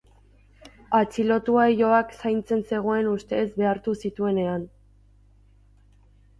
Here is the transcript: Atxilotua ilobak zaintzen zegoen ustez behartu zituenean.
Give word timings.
Atxilotua 0.99 1.65
ilobak 1.73 2.15
zaintzen 2.23 2.65
zegoen 2.71 3.11
ustez 3.13 3.45
behartu 3.61 3.97
zituenean. 4.05 4.67